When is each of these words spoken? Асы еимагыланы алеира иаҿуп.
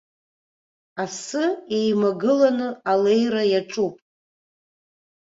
Асы 1.03 1.43
еимагыланы 1.77 2.69
алеира 2.91 3.43
иаҿуп. 3.51 3.95